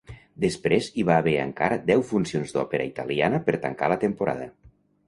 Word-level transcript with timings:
Després 0.43 0.87
hi 1.01 1.05
va 1.09 1.17
haver 1.23 1.35
encara 1.43 1.77
deu 1.91 2.03
funcions 2.13 2.57
d'òpera 2.57 2.91
italiana 2.95 3.47
per 3.51 3.61
tancar 3.69 3.93
la 3.97 4.01
temporada. 4.09 4.55